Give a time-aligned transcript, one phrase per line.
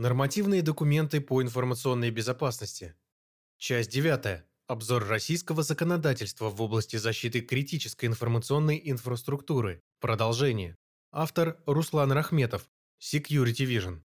[0.00, 2.94] Нормативные документы по информационной безопасности.
[3.58, 4.44] Часть 9.
[4.66, 9.82] Обзор российского законодательства в области защиты критической информационной инфраструктуры.
[10.00, 10.78] Продолжение.
[11.12, 12.66] Автор Руслан Рахметов.
[12.98, 14.00] Security Vision.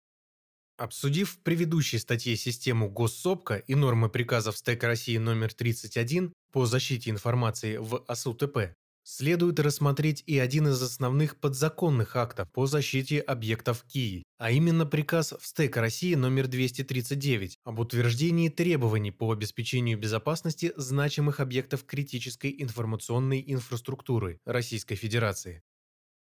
[0.77, 7.11] Обсудив в предыдущей статье систему Госсопка и нормы приказов СТЭК России номер 31 по защите
[7.11, 8.73] информации в АСУТП,
[9.05, 15.33] Следует рассмотреть и один из основных подзаконных актов по защите объектов КИИ, а именно приказ
[15.37, 23.43] в СТЭК России номер 239 об утверждении требований по обеспечению безопасности значимых объектов критической информационной
[23.45, 25.63] инфраструктуры Российской Федерации.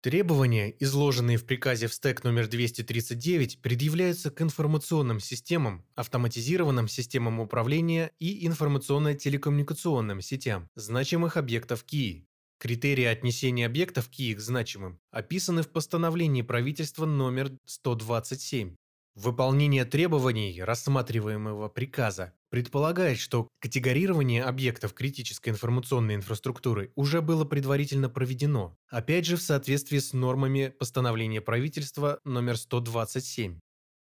[0.05, 8.11] Требования, изложенные в приказе в СТЭК номер 239, предъявляются к информационным системам, автоматизированным системам управления
[8.19, 12.27] и информационно-телекоммуникационным сетям значимых объектов КИИ,
[12.65, 18.75] Критерии отнесения объектов к их значимым описаны в постановлении правительства номер 127.
[19.15, 28.75] Выполнение требований рассматриваемого приказа предполагает, что категорирование объектов критической информационной инфраструктуры уже было предварительно проведено,
[28.89, 33.59] опять же в соответствии с нормами постановления правительства номер 127.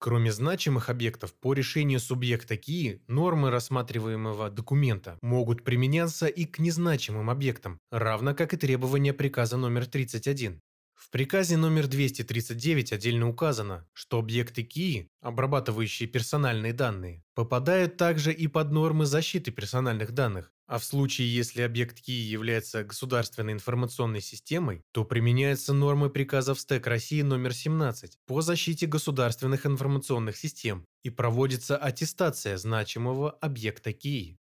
[0.01, 7.31] Кроме значимых объектов, по решению субъекта КИИ, нормы рассматриваемого документа могут применяться и к незначимым
[7.31, 10.61] объектам, равно как и требования приказа номер 31.
[10.95, 18.47] В приказе номер 239 отдельно указано, что объекты КИИ, обрабатывающие персональные данные, попадают также и
[18.47, 24.83] под нормы защиты персональных данных, а в случае, если объект КИИ является государственной информационной системой,
[24.93, 31.79] то применяются нормы приказов СТЭК России номер 17 по защите государственных информационных систем и проводится
[31.79, 34.37] аттестация значимого объекта КИИ.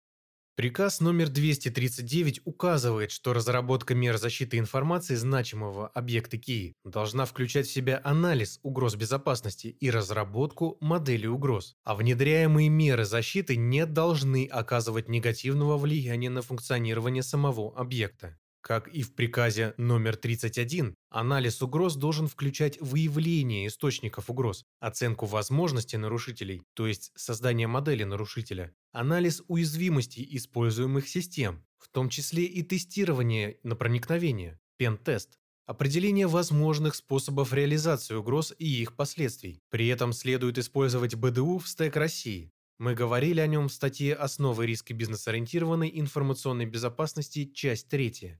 [0.57, 7.71] Приказ номер 239 указывает, что разработка мер защиты информации значимого объекта КИИ должна включать в
[7.71, 15.09] себя анализ угроз безопасности и разработку модели угроз, а внедряемые меры защиты не должны оказывать
[15.09, 18.39] негативного влияния на функционирование самого объекта.
[18.61, 25.97] Как и в приказе номер 31, анализ угроз должен включать выявление источников угроз, оценку возможностей
[25.97, 33.59] нарушителей, то есть создание модели нарушителя, анализ уязвимостей используемых систем, в том числе и тестирование
[33.63, 39.61] на проникновение, пен-тест, определение возможных способов реализации угроз и их последствий.
[39.69, 42.51] При этом следует использовать БДУ в стек России.
[42.79, 47.45] Мы говорили о нем в статье «Основы риска бизнес-ориентированной информационной безопасности.
[47.45, 48.37] Часть 3»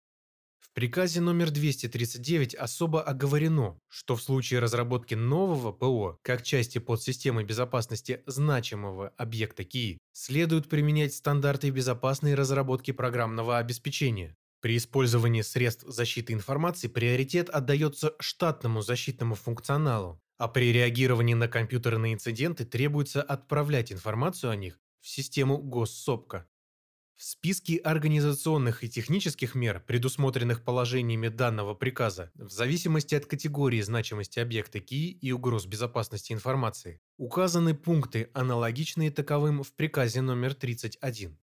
[0.78, 8.22] приказе номер 239 особо оговорено, что в случае разработки нового ПО как части подсистемы безопасности
[8.28, 14.36] значимого объекта КИИ следует применять стандарты безопасной разработки программного обеспечения.
[14.62, 22.14] При использовании средств защиты информации приоритет отдается штатному защитному функционалу, а при реагировании на компьютерные
[22.14, 26.46] инциденты требуется отправлять информацию о них в систему госсопка.
[27.18, 34.38] В списке организационных и технических мер, предусмотренных положениями данного приказа, в зависимости от категории значимости
[34.40, 41.40] объекта КИИ и угроз безопасности информации, указаны пункты, аналогичные таковым в приказе номер 31.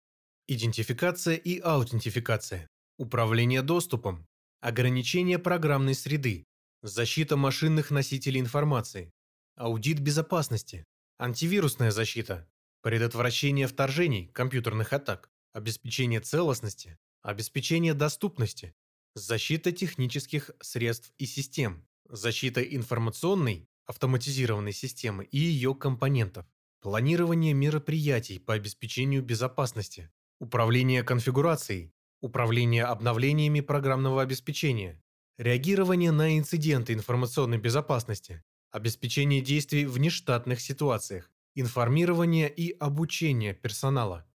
[0.50, 2.68] Идентификация и аутентификация,
[2.98, 4.28] управление доступом,
[4.60, 6.44] ограничение программной среды,
[6.81, 9.14] защита машинных носителей информации,
[9.56, 10.84] аудит безопасности,
[11.18, 12.46] антивирусная защита,
[12.81, 18.73] предотвращение вторжений, компьютерных атак, обеспечение целостности, обеспечение доступности,
[19.16, 26.45] защита технических средств и систем, защита информационной, автоматизированной системы и ее компонентов,
[26.79, 35.03] планирование мероприятий по обеспечению безопасности, управление конфигурацией, управление обновлениями программного обеспечения,
[35.38, 44.25] реагирование на инциденты информационной безопасности, обеспечение действий в нештатных ситуациях, информирование и обучение персонала–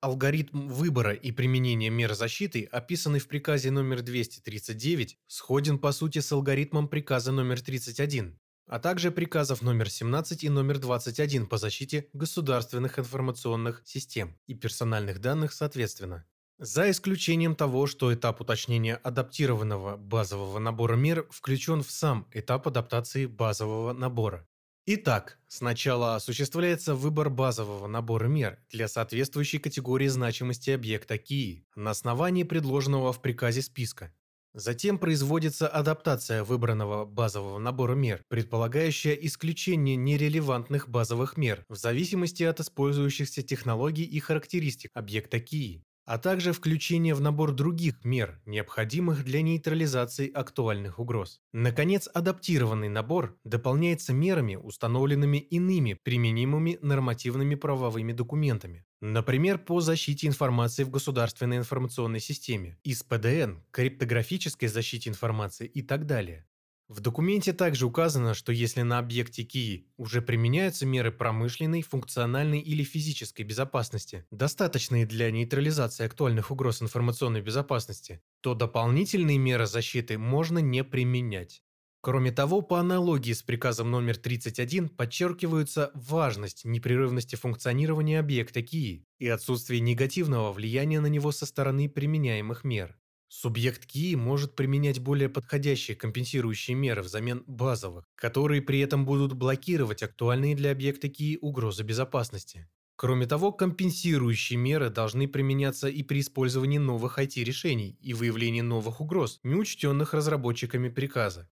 [0.00, 6.30] Алгоритм выбора и применения мер защиты, описанный в приказе номер 239, сходен по сути с
[6.32, 12.98] алгоритмом приказа номер 31, а также приказов номер 17 и номер 21 по защите государственных
[12.98, 16.26] информационных систем и персональных данных соответственно.
[16.58, 23.26] За исключением того, что этап уточнения адаптированного базового набора мер включен в сам этап адаптации
[23.26, 24.46] базового набора.
[24.88, 32.44] Итак, сначала осуществляется выбор базового набора мер для соответствующей категории значимости объекта КИИ на основании
[32.44, 34.14] предложенного в приказе списка.
[34.54, 42.60] Затем производится адаптация выбранного базового набора мер, предполагающая исключение нерелевантных базовых мер в зависимости от
[42.60, 45.82] использующихся технологий и характеристик объекта КИИ.
[46.06, 51.40] А также включение в набор других мер, необходимых для нейтрализации актуальных угроз.
[51.52, 58.86] Наконец, адаптированный набор дополняется мерами, установленными иными применимыми нормативными правовыми документами.
[59.00, 66.06] Например, по защите информации в государственной информационной системе, из ПДН, криптографической защите информации и так
[66.06, 66.46] далее.
[66.88, 72.84] В документе также указано, что если на объекте КИИ уже применяются меры промышленной, функциональной или
[72.84, 80.84] физической безопасности, достаточные для нейтрализации актуальных угроз информационной безопасности, то дополнительные меры защиты можно не
[80.84, 81.64] применять.
[82.02, 89.26] Кроме того, по аналогии с приказом номер 31 подчеркивается важность непрерывности функционирования объекта КИИ и
[89.26, 92.96] отсутствие негативного влияния на него со стороны применяемых мер.
[93.38, 100.02] Субъект КИИ может применять более подходящие компенсирующие меры взамен базовых, которые при этом будут блокировать
[100.02, 102.66] актуальные для объекта КИИ угрозы безопасности.
[102.96, 109.38] Кроме того, компенсирующие меры должны применяться и при использовании новых IT-решений и выявлении новых угроз,
[109.42, 111.50] неучтенных разработчиками приказа.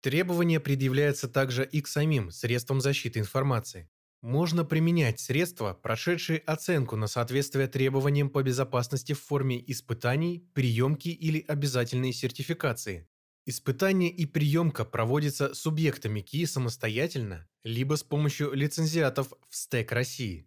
[0.00, 3.88] Требования предъявляются также и к самим средствам защиты информации.
[4.22, 11.42] Можно применять средства, прошедшие оценку на соответствие требованиям по безопасности в форме испытаний, приемки или
[11.48, 13.08] обязательной сертификации.
[13.46, 20.46] Испытание и приемка проводятся субъектами КИ самостоятельно, либо с помощью лицензиатов в СТЭК России.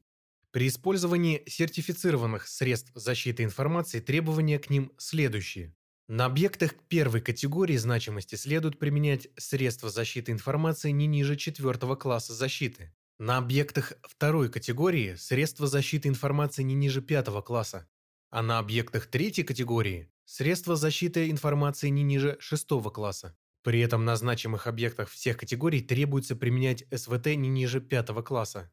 [0.51, 5.75] При использовании сертифицированных средств защиты информации требования к ним следующие.
[6.07, 12.93] На объектах первой категории значимости следует применять средства защиты информации не ниже четвертого класса защиты.
[13.19, 17.87] На объектах второй категории средства защиты информации не ниже пятого класса,
[18.31, 23.37] а на объектах третьей категории средства защиты информации не ниже шестого класса.
[23.61, 28.71] При этом на значимых объектах всех категорий требуется применять СВТ не ниже пятого класса.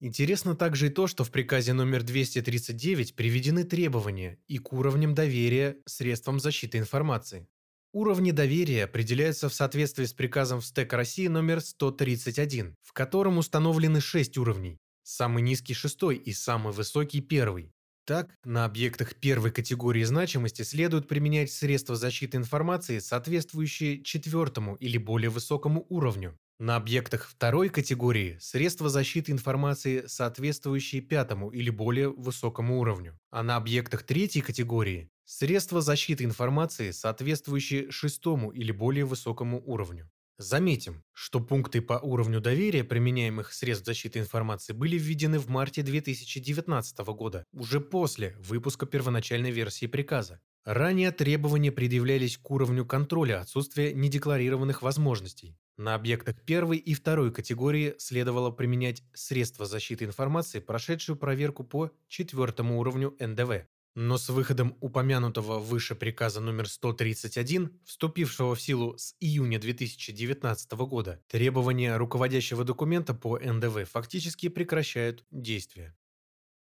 [0.00, 5.76] Интересно также и то, что в приказе номер 239 приведены требования и к уровням доверия
[5.86, 7.48] средствам защиты информации.
[7.94, 14.00] Уровни доверия определяются в соответствии с приказом в СТЭК России номер 131, в котором установлены
[14.00, 14.78] 6 уровней.
[15.02, 17.70] Самый низкий– шестой и самый высокий– первый.
[18.06, 25.28] Так, на объектах первой категории значимости следует применять средства защиты информации, соответствующие четвертому или более
[25.28, 26.38] высокому уровню.
[26.62, 33.18] На объектах второй категории средства защиты информации, соответствующие пятому или более высокому уровню.
[33.30, 40.08] А на объектах третьей категории Средства защиты информации, соответствующие шестому или более высокому уровню.
[40.38, 46.98] Заметим, что пункты по уровню доверия применяемых средств защиты информации были введены в марте 2019
[46.98, 50.40] года, уже после выпуска первоначальной версии приказа.
[50.64, 55.56] Ранее требования предъявлялись к уровню контроля отсутствия недекларированных возможностей.
[55.76, 62.78] На объектах первой и второй категории следовало применять средства защиты информации, прошедшую проверку по четвертому
[62.78, 63.66] уровню НДВ.
[63.94, 71.22] Но с выходом упомянутого выше приказа номер 131, вступившего в силу с июня 2019 года,
[71.28, 75.94] требования руководящего документа по НДВ фактически прекращают действие.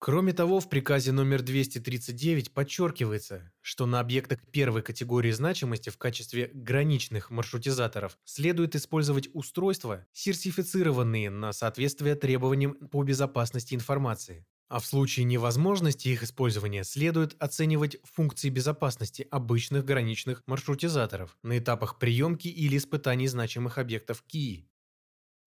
[0.01, 6.49] Кроме того, в приказе номер 239 подчеркивается, что на объектах первой категории значимости в качестве
[6.53, 15.25] граничных маршрутизаторов следует использовать устройства, сертифицированные на соответствие требованиям по безопасности информации, а в случае
[15.25, 23.27] невозможности их использования следует оценивать функции безопасности обычных граничных маршрутизаторов на этапах приемки или испытаний
[23.27, 24.68] значимых объектов КИИ.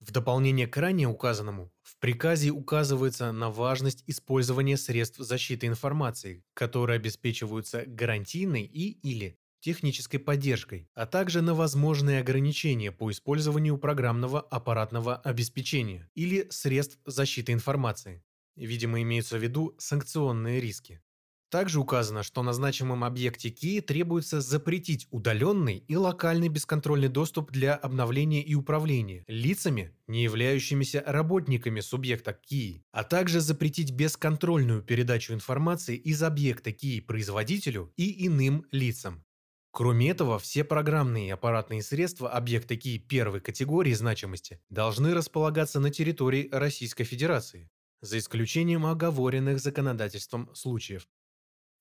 [0.02, 6.96] В дополнение к ранее указанному, в приказе указывается на важность использования средств защиты информации, которые
[6.96, 15.14] обеспечиваются гарантийной и или технической поддержкой, а также на возможные ограничения по использованию программного аппаратного
[15.14, 18.24] обеспечения или средств защиты информации.
[18.56, 21.00] Видимо, имеются в виду санкционные риски.
[21.52, 27.74] Также указано, что на значимом объекте КИИ требуется запретить удаленный и локальный бесконтрольный доступ для
[27.74, 35.94] обновления и управления лицами, не являющимися работниками субъекта КИИ, а также запретить бесконтрольную передачу информации
[35.94, 39.22] из объекта КИИ производителю и иным лицам.
[39.72, 45.90] Кроме этого, все программные и аппаратные средства объекта КИИ первой категории значимости должны располагаться на
[45.90, 47.68] территории Российской Федерации,
[48.00, 51.06] за исключением оговоренных законодательством случаев.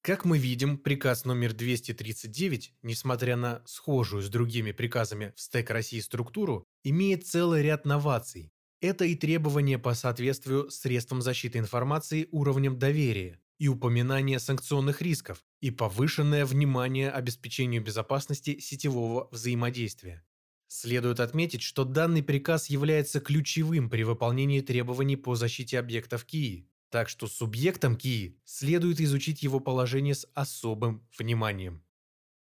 [0.04, 6.00] Как мы видим, приказ номер 239, несмотря на схожую с другими приказами в СТЭК России
[6.00, 8.52] структуру, имеет целый ряд новаций.
[8.82, 15.70] Это и требования по соответствию средствам защиты информации уровнем доверия, и упоминание санкционных рисков, и
[15.70, 20.26] повышенное внимание обеспечению безопасности сетевого взаимодействия.
[20.68, 26.71] Следует отметить, что данный приказ является ключевым при выполнении требований по защите объектов КИИ.
[26.92, 31.82] Так что субъектам КИИ следует изучить его положение с особым вниманием.